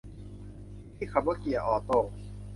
[0.83, 1.99] วิธีขับรถเกียร์ออโต้